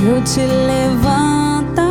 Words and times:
eu 0.00 0.22
te 0.22 0.40
levantarei, 0.40 1.88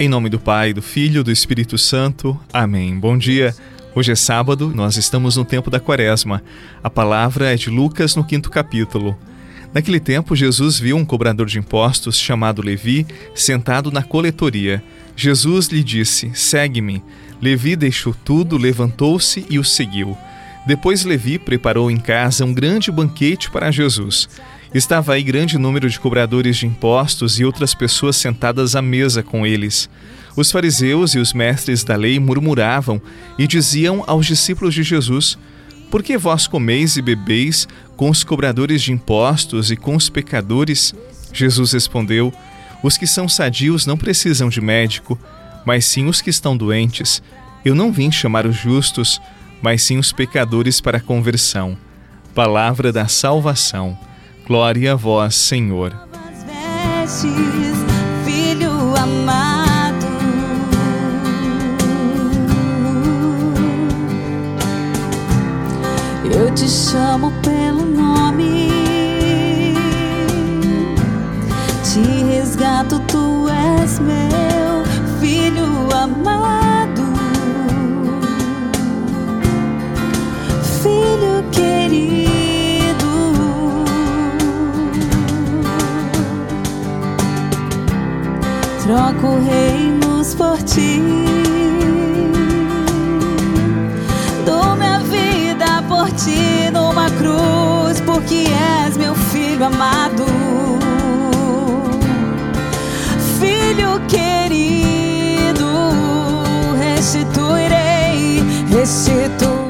Em 0.00 0.08
nome 0.08 0.30
do 0.30 0.40
Pai, 0.40 0.72
do 0.72 0.80
Filho 0.80 1.22
do 1.22 1.30
Espírito 1.30 1.76
Santo. 1.76 2.38
Amém. 2.52 2.98
Bom 2.98 3.18
dia. 3.18 3.54
Hoje 3.96 4.12
é 4.12 4.14
sábado, 4.14 4.70
nós 4.74 4.98
estamos 4.98 5.38
no 5.38 5.44
tempo 5.46 5.70
da 5.70 5.80
quaresma. 5.80 6.42
A 6.84 6.90
palavra 6.90 7.54
é 7.54 7.56
de 7.56 7.70
Lucas 7.70 8.14
no 8.14 8.22
quinto 8.22 8.50
capítulo. 8.50 9.16
Naquele 9.72 9.98
tempo, 9.98 10.36
Jesus 10.36 10.78
viu 10.78 10.98
um 10.98 11.04
cobrador 11.04 11.46
de 11.46 11.58
impostos 11.58 12.18
chamado 12.18 12.60
Levi 12.60 13.06
sentado 13.34 13.90
na 13.90 14.02
coletoria. 14.02 14.84
Jesus 15.16 15.68
lhe 15.68 15.82
disse: 15.82 16.30
Segue-me. 16.34 17.02
Levi 17.40 17.74
deixou 17.74 18.14
tudo, 18.22 18.58
levantou-se 18.58 19.46
e 19.48 19.58
o 19.58 19.64
seguiu. 19.64 20.14
Depois 20.66 21.06
Levi 21.06 21.38
preparou 21.38 21.90
em 21.90 21.96
casa 21.96 22.44
um 22.44 22.52
grande 22.52 22.92
banquete 22.92 23.50
para 23.50 23.70
Jesus. 23.70 24.28
Estava 24.74 25.14
aí 25.14 25.22
grande 25.22 25.56
número 25.56 25.88
de 25.88 25.98
cobradores 25.98 26.58
de 26.58 26.66
impostos 26.66 27.40
e 27.40 27.46
outras 27.46 27.74
pessoas 27.74 28.16
sentadas 28.16 28.76
à 28.76 28.82
mesa 28.82 29.22
com 29.22 29.46
eles. 29.46 29.88
Os 30.36 30.52
fariseus 30.52 31.14
e 31.14 31.18
os 31.18 31.32
mestres 31.32 31.82
da 31.82 31.96
lei 31.96 32.20
murmuravam 32.20 33.00
e 33.38 33.46
diziam 33.46 34.04
aos 34.06 34.26
discípulos 34.26 34.74
de 34.74 34.82
Jesus: 34.82 35.38
Por 35.90 36.02
que 36.02 36.18
vós 36.18 36.46
comeis 36.46 36.96
e 36.96 37.02
bebeis 37.02 37.66
com 37.96 38.10
os 38.10 38.22
cobradores 38.22 38.82
de 38.82 38.92
impostos 38.92 39.70
e 39.70 39.76
com 39.76 39.96
os 39.96 40.10
pecadores? 40.10 40.94
Jesus 41.32 41.72
respondeu: 41.72 42.32
Os 42.82 42.98
que 42.98 43.06
são 43.06 43.26
sadios 43.28 43.86
não 43.86 43.96
precisam 43.96 44.50
de 44.50 44.60
médico, 44.60 45.18
mas 45.64 45.86
sim 45.86 46.06
os 46.06 46.20
que 46.20 46.30
estão 46.30 46.54
doentes. 46.54 47.22
Eu 47.64 47.74
não 47.74 47.90
vim 47.90 48.12
chamar 48.12 48.46
os 48.46 48.56
justos, 48.56 49.20
mas 49.62 49.82
sim 49.82 49.98
os 49.98 50.12
pecadores 50.12 50.80
para 50.80 50.98
a 50.98 51.00
conversão. 51.00 51.76
Palavra 52.34 52.92
da 52.92 53.08
salvação. 53.08 53.98
Glória 54.46 54.92
a 54.92 54.94
vós, 54.94 55.34
Senhor. 55.34 55.92
Eu 66.38 66.50
te 66.50 66.68
chamo 66.68 67.32
pelo 67.42 67.82
nome, 67.82 68.68
te 71.82 72.00
resgato, 72.24 73.00
tu 73.08 73.48
és 73.48 73.98
meu 73.98 74.84
filho 75.18 75.88
amado, 75.96 77.02
filho 80.82 81.42
querido. 81.50 82.26
Troco 88.84 89.38
reinos 89.48 90.34
por 90.34 90.62
ti. 90.64 91.65
Ti 96.16 96.70
numa 96.72 97.10
cruz, 97.10 98.00
porque 98.00 98.46
és 98.84 98.96
meu 98.96 99.14
filho 99.14 99.64
amado. 99.64 100.24
Filho 103.38 104.00
querido, 104.08 105.68
restituirei, 106.78 108.42
restituirei. 108.70 109.66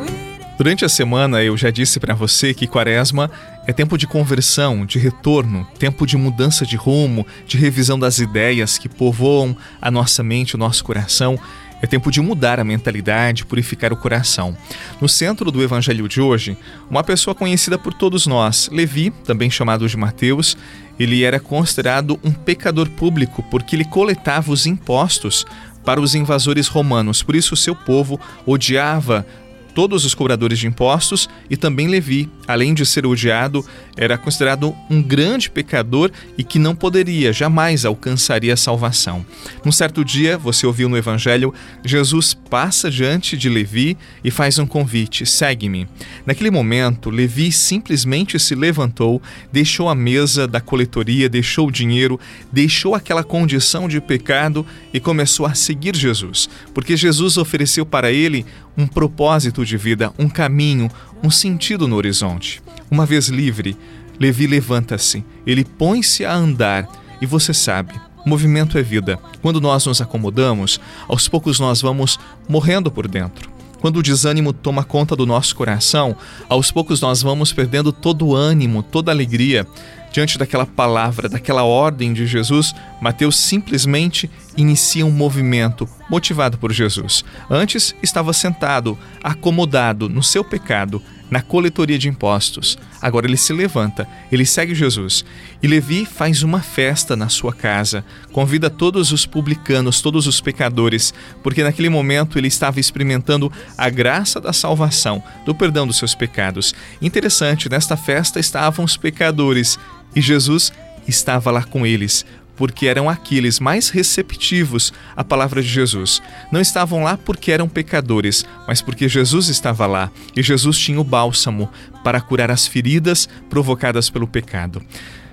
Durante 0.56 0.84
a 0.86 0.88
semana 0.88 1.42
eu 1.42 1.54
já 1.56 1.70
disse 1.70 2.00
para 2.00 2.14
você 2.14 2.54
que 2.54 2.66
Quaresma 2.66 3.30
é 3.66 3.72
tempo 3.72 3.98
de 3.98 4.06
conversão, 4.06 4.86
de 4.86 4.98
retorno, 4.98 5.66
tempo 5.78 6.06
de 6.06 6.16
mudança 6.16 6.64
de 6.64 6.76
rumo, 6.76 7.26
de 7.46 7.58
revisão 7.58 7.98
das 7.98 8.18
ideias 8.18 8.78
que 8.78 8.88
povoam 8.88 9.54
a 9.82 9.90
nossa 9.90 10.22
mente, 10.22 10.54
o 10.54 10.58
nosso 10.58 10.82
coração. 10.82 11.38
É 11.80 11.86
tempo 11.86 12.10
de 12.10 12.20
mudar 12.20 12.58
a 12.58 12.64
mentalidade, 12.64 13.44
purificar 13.44 13.92
o 13.92 13.96
coração. 13.96 14.56
No 15.00 15.08
centro 15.08 15.50
do 15.50 15.62
evangelho 15.62 16.08
de 16.08 16.20
hoje, 16.20 16.56
uma 16.90 17.04
pessoa 17.04 17.34
conhecida 17.34 17.78
por 17.78 17.92
todos 17.92 18.26
nós, 18.26 18.68
Levi, 18.72 19.10
também 19.24 19.50
chamado 19.50 19.88
de 19.88 19.96
Mateus, 19.96 20.56
ele 20.98 21.22
era 21.22 21.38
considerado 21.38 22.18
um 22.24 22.32
pecador 22.32 22.88
público 22.88 23.42
porque 23.50 23.76
ele 23.76 23.84
coletava 23.84 24.50
os 24.50 24.66
impostos 24.66 25.44
para 25.84 26.00
os 26.00 26.14
invasores 26.14 26.66
romanos. 26.66 27.22
Por 27.22 27.36
isso, 27.36 27.54
seu 27.54 27.76
povo 27.76 28.18
odiava 28.44 29.26
todos 29.74 30.06
os 30.06 30.14
cobradores 30.14 30.58
de 30.58 30.66
impostos 30.66 31.28
e 31.50 31.56
também 31.56 31.86
Levi, 31.86 32.30
além 32.46 32.74
de 32.74 32.84
ser 32.84 33.06
odiado, 33.06 33.64
era 33.96 34.18
considerado 34.18 34.74
um 34.90 35.02
grande 35.02 35.50
pecador 35.50 36.10
e 36.36 36.44
que 36.44 36.58
não 36.58 36.74
poderia, 36.74 37.32
jamais 37.32 37.84
alcançaria 37.84 38.54
a 38.54 38.56
salvação. 38.56 39.24
Num 39.64 39.72
certo 39.72 40.04
dia, 40.04 40.36
você 40.36 40.66
ouviu 40.66 40.88
no 40.88 40.96
Evangelho, 40.96 41.52
Jesus 41.84 42.34
passa 42.34 42.90
diante 42.90 43.36
de 43.36 43.48
Levi 43.48 43.96
e 44.22 44.30
faz 44.30 44.58
um 44.58 44.66
convite: 44.66 45.24
segue-me. 45.24 45.88
Naquele 46.24 46.50
momento, 46.50 47.10
Levi 47.10 47.50
simplesmente 47.50 48.38
se 48.38 48.54
levantou, 48.54 49.20
deixou 49.52 49.88
a 49.88 49.94
mesa 49.94 50.46
da 50.46 50.60
coletoria, 50.60 51.28
deixou 51.28 51.68
o 51.68 51.72
dinheiro, 51.72 52.20
deixou 52.52 52.94
aquela 52.94 53.24
condição 53.24 53.88
de 53.88 54.00
pecado 54.00 54.66
e 54.92 55.00
começou 55.00 55.46
a 55.46 55.54
seguir 55.54 55.96
Jesus, 55.96 56.48
porque 56.74 56.96
Jesus 56.96 57.36
ofereceu 57.36 57.86
para 57.86 58.12
ele 58.12 58.44
um 58.76 58.86
propósito 58.86 59.64
de 59.64 59.76
vida, 59.76 60.12
um 60.18 60.28
caminho, 60.28 60.90
um 61.22 61.30
sentido 61.30 61.88
no 61.88 61.96
horizonte. 61.96 62.62
Uma 62.90 63.06
vez 63.06 63.28
livre, 63.28 63.76
Levi 64.18 64.46
levanta-se, 64.46 65.24
ele 65.46 65.64
põe-se 65.64 66.24
a 66.24 66.34
andar 66.34 66.88
e 67.20 67.26
você 67.26 67.52
sabe, 67.52 67.94
movimento 68.24 68.78
é 68.78 68.82
vida. 68.82 69.18
Quando 69.40 69.60
nós 69.60 69.86
nos 69.86 70.00
acomodamos, 70.00 70.80
aos 71.08 71.28
poucos 71.28 71.60
nós 71.60 71.80
vamos 71.80 72.18
morrendo 72.48 72.90
por 72.90 73.06
dentro. 73.06 73.50
Quando 73.80 73.98
o 73.98 74.02
desânimo 74.02 74.52
toma 74.52 74.82
conta 74.82 75.14
do 75.14 75.26
nosso 75.26 75.54
coração, 75.54 76.16
aos 76.48 76.70
poucos 76.70 77.00
nós 77.00 77.22
vamos 77.22 77.52
perdendo 77.52 77.92
todo 77.92 78.26
o 78.26 78.34
ânimo, 78.34 78.82
toda 78.82 79.10
a 79.10 79.14
alegria. 79.14 79.66
Diante 80.12 80.38
daquela 80.38 80.64
palavra, 80.64 81.28
daquela 81.28 81.62
ordem 81.62 82.12
de 82.12 82.26
Jesus, 82.26 82.74
Mateus 83.00 83.36
simplesmente 83.36 84.30
inicia 84.56 85.04
um 85.04 85.10
movimento 85.10 85.88
motivado 86.08 86.56
por 86.58 86.72
Jesus. 86.72 87.24
Antes 87.50 87.94
estava 88.02 88.32
sentado, 88.32 88.98
acomodado 89.22 90.08
no 90.08 90.22
seu 90.22 90.42
pecado, 90.42 91.02
na 91.30 91.42
coletoria 91.42 91.98
de 91.98 92.08
impostos. 92.08 92.78
Agora 93.00 93.26
ele 93.26 93.36
se 93.36 93.52
levanta, 93.52 94.08
ele 94.30 94.46
segue 94.46 94.74
Jesus. 94.74 95.24
E 95.62 95.66
Levi 95.66 96.04
faz 96.06 96.42
uma 96.42 96.60
festa 96.60 97.16
na 97.16 97.28
sua 97.28 97.52
casa, 97.52 98.04
convida 98.32 98.70
todos 98.70 99.12
os 99.12 99.26
publicanos, 99.26 100.00
todos 100.00 100.26
os 100.26 100.40
pecadores, 100.40 101.12
porque 101.42 101.62
naquele 101.62 101.88
momento 101.88 102.38
ele 102.38 102.48
estava 102.48 102.80
experimentando 102.80 103.52
a 103.76 103.88
graça 103.90 104.40
da 104.40 104.52
salvação, 104.52 105.22
do 105.44 105.54
perdão 105.54 105.86
dos 105.86 105.98
seus 105.98 106.14
pecados. 106.14 106.74
Interessante, 107.02 107.68
nesta 107.68 107.96
festa 107.96 108.40
estavam 108.40 108.84
os 108.84 108.96
pecadores 108.96 109.78
e 110.14 110.20
Jesus 110.20 110.72
estava 111.06 111.50
lá 111.50 111.62
com 111.62 111.86
eles, 111.86 112.24
porque 112.56 112.86
eram 112.86 113.08
aqueles 113.08 113.60
mais 113.60 113.88
receptivos 113.88 114.92
à 115.14 115.22
palavra 115.22 115.62
de 115.62 115.68
Jesus. 115.68 116.22
Não 116.50 116.60
estavam 116.60 117.02
lá 117.02 117.16
porque 117.16 117.52
eram 117.52 117.68
pecadores, 117.68 118.44
mas 118.66 118.80
porque 118.80 119.08
Jesus 119.08 119.48
estava 119.48 119.86
lá 119.86 120.10
e 120.34 120.42
Jesus 120.42 120.78
tinha 120.78 121.00
o 121.00 121.04
bálsamo 121.04 121.70
para 122.02 122.20
curar 122.20 122.50
as 122.50 122.66
feridas 122.66 123.28
provocadas 123.48 124.08
pelo 124.08 124.26
pecado. 124.26 124.82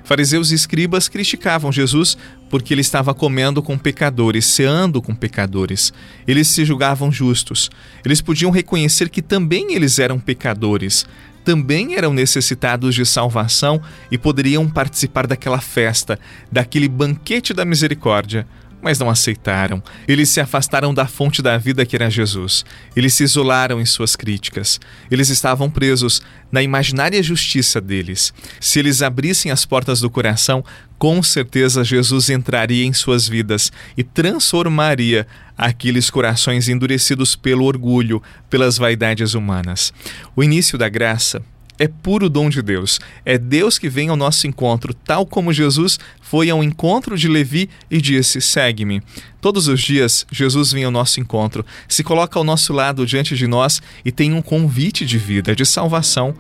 Fariseus 0.04 0.52
e 0.52 0.56
escribas 0.56 1.08
criticavam 1.08 1.72
Jesus 1.72 2.18
porque 2.50 2.74
ele 2.74 2.82
estava 2.82 3.14
comendo 3.14 3.64
com 3.64 3.78
pecadores, 3.78 4.46
ceando 4.46 5.02
com 5.02 5.16
pecadores. 5.16 5.94
Eles 6.28 6.50
se 6.50 6.66
julgavam 6.66 7.12
justos. 7.12 7.72
Eles 8.04 8.22
podiam 8.22 8.52
reconhecer 8.52 9.10
que 9.10 9.22
também 9.22 9.74
eles 9.74 9.98
eram 10.00 10.20
pecadores, 10.20 11.06
também 11.44 11.96
eram 11.96 12.14
necessitados 12.14 12.96
de 12.96 13.06
salvação 13.06 13.82
e 14.10 14.18
poderiam 14.18 14.70
participar 14.70 15.28
daquela 15.28 15.60
festa, 15.60 16.20
daquele 16.52 16.88
banquete 16.88 17.54
da 17.54 17.66
misericórdia. 17.66 18.48
Mas 18.84 19.00
não 19.00 19.10
aceitaram. 19.10 19.82
Eles 20.06 20.28
se 20.30 20.42
afastaram 20.42 20.94
da 20.94 21.08
fonte 21.08 21.42
da 21.42 21.58
vida 21.58 21.86
que 21.86 21.96
era 21.96 22.10
Jesus. 22.10 22.66
Eles 22.94 23.14
se 23.14 23.24
isolaram 23.24 23.80
em 23.80 23.86
suas 23.86 24.16
críticas. 24.16 24.80
Eles 25.10 25.30
estavam 25.30 25.70
presos 25.70 26.22
na 26.52 26.62
imaginária 26.62 27.24
justiça 27.24 27.80
deles. 27.80 28.34
Se 28.60 28.80
eles 28.80 29.02
abrissem 29.02 29.52
as 29.52 29.66
portas 29.66 30.02
do 30.02 30.10
coração, 30.10 30.64
com 31.00 31.24
certeza 31.24 31.84
Jesus 31.84 32.30
entraria 32.30 32.86
em 32.86 32.92
suas 32.92 33.28
vidas 33.28 33.72
e 33.98 34.04
transformaria 34.04 35.26
aqueles 35.58 36.10
corações 36.10 36.68
endurecidos 36.68 37.36
pelo 37.36 37.64
orgulho, 37.64 38.22
pelas 38.50 38.78
vaidades 38.78 39.34
humanas. 39.34 39.94
O 40.36 40.44
início 40.44 40.78
da 40.78 40.90
graça 40.90 41.42
é 41.80 41.88
puro 41.88 42.30
dom 42.30 42.50
de 42.50 42.62
Deus. 42.62 43.00
É 43.26 43.38
Deus 43.38 43.78
que 43.78 43.90
vem 43.90 44.10
ao 44.10 44.16
nosso 44.16 44.46
encontro, 44.48 44.94
tal 44.94 45.26
como 45.26 45.54
Jesus 45.54 46.00
foi 46.34 46.50
ao 46.50 46.64
encontro 46.64 47.16
de 47.16 47.28
Levi 47.28 47.70
e 47.92 48.02
disse: 48.02 48.42
Segue-me. 48.42 49.04
Todos 49.40 49.68
os 49.68 49.80
dias, 49.80 50.26
Jesus 50.32 50.72
vem 50.72 50.84
ao 50.84 50.90
nosso 50.90 51.20
encontro, 51.20 51.64
se 51.88 52.04
coloca 52.04 52.40
ao 52.40 52.44
nosso 52.44 52.74
lado 52.74 53.06
diante 53.06 53.36
de 53.36 53.46
nós 53.46 53.84
e 54.04 54.12
tem 54.12 54.34
um 54.34 54.42
convite 54.42 55.06
de 55.06 55.20
vida, 55.20 55.56
de 55.56 55.64
salvação. 55.64 56.34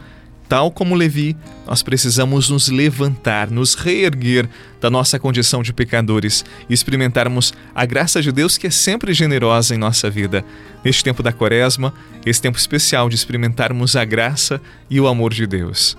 Tal 0.50 0.72
como 0.72 0.95
Levi, 0.95 1.38
nós 1.68 1.84
precisamos 1.84 2.50
nos 2.50 2.69
levantar, 2.69 3.51
nos 3.51 3.75
reerguer 3.75 4.50
da 4.81 4.90
nossa 4.90 5.19
condição 5.19 5.62
de 5.62 5.72
pecadores 5.72 6.44
e 6.68 6.74
experimentarmos 6.74 7.54
a 7.75 7.86
graça 7.86 8.19
de 8.19 8.31
Deus 8.31 8.57
que 8.57 8.66
é 8.66 8.72
sempre 8.72 9.13
generosa 9.13 9.75
em 9.75 9.78
nossa 9.78 10.10
vida. 10.10 10.44
Neste 10.84 11.04
tempo 11.04 11.22
da 11.22 11.31
Quaresma, 11.31 11.94
esse 12.25 12.42
tempo 12.42 12.57
especial 12.57 13.10
de 13.10 13.16
experimentarmos 13.16 13.96
a 13.96 14.04
graça 14.04 14.60
e 14.89 15.00
o 15.00 15.07
amor 15.07 15.36
de 15.36 15.46
Deus. 15.46 15.96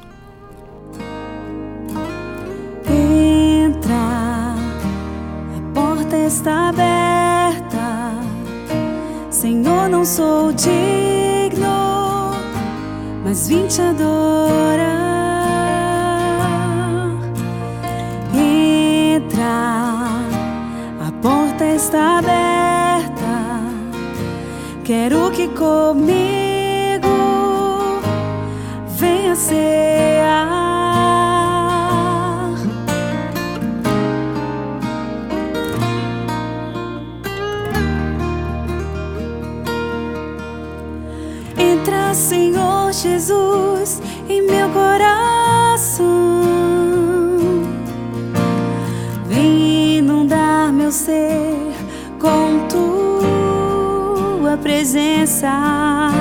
Está 6.35 6.69
aberta. 6.71 8.13
Senhor, 9.31 9.89
não 9.89 10.05
sou 10.05 10.53
digno 10.53 11.95
mas 13.25 13.49
vim 13.49 13.67
te 13.67 13.81
adorar. 13.81 14.85
Entra, 18.33 19.45
a 21.05 21.13
porta 21.21 21.65
está 21.65 22.19
aberta. 22.19 23.35
Quero 24.85 25.31
que 25.33 25.49
comigo 25.49 27.09
venha 28.99 29.35
cear. 29.35 29.94
Senhor. 42.14 42.75
Jesus 42.94 44.00
em 44.28 44.40
meu 44.43 44.69
coração. 44.70 46.05
Vem 49.28 49.99
inundar 49.99 50.72
meu 50.72 50.93
ser 50.93 51.75
com 52.20 52.69
tua 54.38 54.56
presença. 54.56 56.12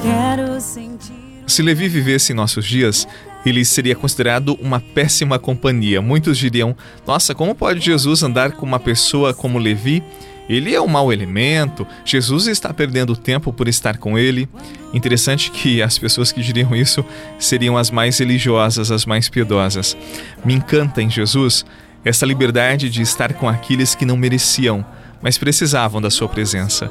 Quero 0.00 0.58
sentir. 0.60 1.12
Se 1.46 1.60
Levi 1.60 1.88
vivesse 1.88 2.32
em 2.32 2.34
nossos 2.34 2.64
dias, 2.64 3.06
ele 3.44 3.64
seria 3.64 3.94
considerado 3.94 4.58
uma 4.62 4.80
péssima 4.80 5.38
companhia. 5.38 6.00
Muitos 6.00 6.38
diriam: 6.38 6.74
Nossa, 7.06 7.34
como 7.34 7.54
pode 7.54 7.80
Jesus 7.80 8.22
andar 8.22 8.52
com 8.52 8.64
uma 8.64 8.80
pessoa 8.80 9.34
como 9.34 9.58
Levi? 9.58 10.02
Ele 10.48 10.74
é 10.74 10.80
um 10.80 10.88
mau 10.88 11.12
elemento, 11.12 11.86
Jesus 12.04 12.46
está 12.46 12.74
perdendo 12.74 13.16
tempo 13.16 13.52
por 13.52 13.68
estar 13.68 13.96
com 13.96 14.18
ele. 14.18 14.48
Interessante 14.92 15.50
que 15.50 15.80
as 15.80 15.98
pessoas 15.98 16.32
que 16.32 16.42
diriam 16.42 16.74
isso 16.74 17.04
seriam 17.38 17.76
as 17.76 17.90
mais 17.90 18.18
religiosas, 18.18 18.90
as 18.90 19.06
mais 19.06 19.28
piedosas. 19.28 19.96
Me 20.44 20.54
encanta 20.54 21.00
em 21.00 21.08
Jesus 21.08 21.64
essa 22.04 22.26
liberdade 22.26 22.90
de 22.90 23.00
estar 23.00 23.32
com 23.34 23.48
aqueles 23.48 23.94
que 23.94 24.04
não 24.04 24.16
mereciam, 24.16 24.84
mas 25.22 25.38
precisavam 25.38 26.00
da 26.00 26.10
sua 26.10 26.28
presença. 26.28 26.90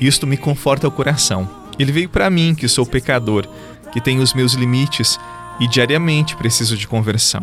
Isto 0.00 0.26
me 0.26 0.36
conforta 0.36 0.88
o 0.88 0.90
coração. 0.90 1.48
Ele 1.78 1.92
veio 1.92 2.08
para 2.08 2.28
mim, 2.28 2.54
que 2.54 2.66
sou 2.66 2.84
pecador, 2.84 3.46
que 3.92 4.00
tenho 4.00 4.20
os 4.20 4.34
meus 4.34 4.52
limites 4.54 5.18
e 5.60 5.68
diariamente 5.68 6.36
preciso 6.36 6.76
de 6.76 6.88
conversão. 6.88 7.42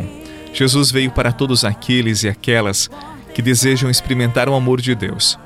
Jesus 0.53 0.91
veio 0.91 1.11
para 1.11 1.31
todos 1.31 1.63
aqueles 1.63 2.23
e 2.23 2.29
aquelas 2.29 2.89
que 3.33 3.41
desejam 3.41 3.89
experimentar 3.89 4.47
o 4.47 4.53
amor 4.53 4.79
de 4.79 4.93
Deus. 4.95 5.37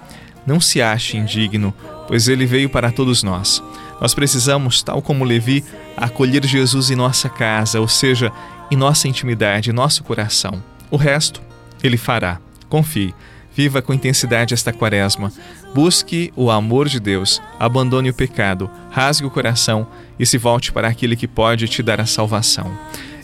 Não 0.46 0.60
se 0.60 0.82
ache 0.82 1.18
indigno, 1.18 1.74
pois 2.08 2.28
ele 2.28 2.46
veio 2.46 2.70
para 2.70 2.92
todos 2.92 3.24
nós. 3.24 3.62
Nós 4.02 4.14
precisamos, 4.14 4.82
tal 4.82 5.02
como 5.02 5.26
Levi, 5.26 5.64
acolher 5.96 6.46
Jesus 6.46 6.90
em 6.90 6.96
nossa 6.96 7.30
casa, 7.30 7.80
ou 7.80 7.88
seja, 7.88 8.32
em 8.72 8.76
nossa 8.76 9.08
intimidade, 9.08 9.70
em 9.70 9.74
nosso 9.74 10.04
coração. 10.04 10.64
O 10.90 10.98
resto, 10.98 11.42
ele 11.84 11.98
fará. 11.98 12.40
Confie. 12.68 13.14
Viva 13.54 13.82
com 13.82 13.94
intensidade 13.94 14.54
esta 14.54 14.72
quaresma. 14.72 15.34
Busque 15.74 16.32
o 16.36 16.50
amor 16.50 16.88
de 16.88 17.00
Deus, 17.00 17.42
abandone 17.60 18.10
o 18.10 18.14
pecado, 18.14 18.70
rasgue 18.90 19.28
o 19.28 19.32
coração 19.32 19.88
e 20.18 20.26
se 20.26 20.38
volte 20.38 20.72
para 20.72 20.88
aquele 20.88 21.16
que 21.16 21.28
pode 21.28 21.68
te 21.68 21.84
dar 21.84 22.00
a 22.00 22.06
salvação. 22.06 22.72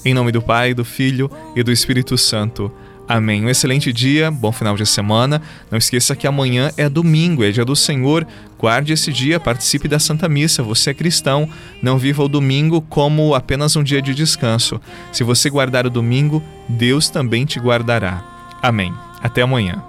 Em 0.03 0.13
nome 0.13 0.31
do 0.31 0.41
Pai, 0.41 0.73
do 0.73 0.83
Filho 0.83 1.31
e 1.55 1.63
do 1.63 1.71
Espírito 1.71 2.17
Santo. 2.17 2.71
Amém. 3.07 3.45
Um 3.45 3.49
excelente 3.49 3.93
dia, 3.93 4.31
bom 4.31 4.51
final 4.51 4.75
de 4.75 4.85
semana. 4.85 5.41
Não 5.69 5.77
esqueça 5.77 6.15
que 6.15 6.25
amanhã 6.25 6.71
é 6.75 6.89
domingo, 6.89 7.43
é 7.43 7.51
dia 7.51 7.63
do 7.63 7.75
Senhor. 7.75 8.25
Guarde 8.57 8.93
esse 8.93 9.13
dia, 9.13 9.39
participe 9.39 9.87
da 9.87 9.99
Santa 9.99 10.27
Missa. 10.27 10.63
Você 10.63 10.89
é 10.89 10.93
cristão, 10.93 11.47
não 11.83 11.99
viva 11.99 12.23
o 12.23 12.27
domingo 12.27 12.81
como 12.81 13.35
apenas 13.35 13.75
um 13.75 13.83
dia 13.83 14.01
de 14.01 14.15
descanso. 14.15 14.81
Se 15.11 15.23
você 15.23 15.49
guardar 15.51 15.85
o 15.85 15.89
domingo, 15.89 16.41
Deus 16.67 17.07
também 17.07 17.45
te 17.45 17.59
guardará. 17.59 18.23
Amém. 18.61 18.91
Até 19.21 19.43
amanhã. 19.43 19.83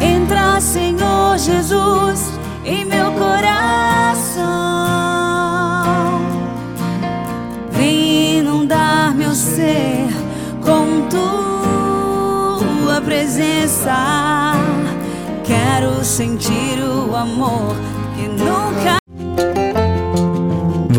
Entra, 0.00 0.60
Senhor 0.60 1.38
Jesus, 1.38 2.38
em 2.64 2.84
meu 2.84 3.10
coração. 3.12 4.42
Vem 7.72 8.38
inundar 8.38 9.12
meu 9.16 9.34
ser 9.34 10.21
com 10.64 11.08
tua 12.84 13.00
presença. 13.00 14.54
Quero 15.44 16.04
sentir 16.04 16.78
o 16.82 17.14
amor 17.14 17.74
que 18.16 18.28
nunca. 18.28 19.01